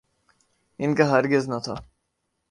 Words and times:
ان 0.79 0.95
کا 0.95 1.09
ہرگز 1.11 1.49
نہ 1.49 1.59
تھا۔ 1.63 1.75